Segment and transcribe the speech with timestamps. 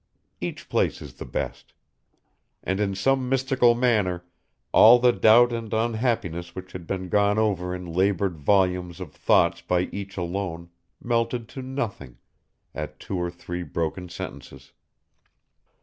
[0.39, 1.73] Each place is the best.
[2.63, 4.25] And in some mystical manner
[4.71, 9.61] all the doubt and unhappiness which had been gone over in labored volumes of thoughts
[9.61, 12.17] by each alone, melted to nothing,
[12.73, 14.71] at two or three broken sentences.